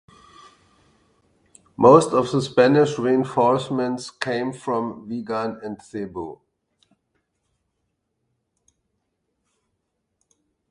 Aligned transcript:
Most 1.77 2.11
of 2.11 2.31
the 2.31 2.41
Spanish 2.41 2.97
reinforcements 2.97 4.09
came 4.09 4.51
from 4.51 5.07
Vigan 5.07 5.59
and 5.63 5.79
Cebu. 5.79 6.39